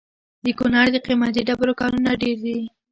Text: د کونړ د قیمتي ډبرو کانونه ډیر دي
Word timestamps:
د 0.45 0.47
کونړ 0.59 0.85
د 0.91 0.97
قیمتي 1.05 1.41
ډبرو 1.47 1.73
کانونه 1.81 2.11
ډیر 2.21 2.37
دي 2.45 2.57